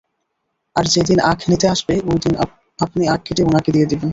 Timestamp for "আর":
0.75-0.85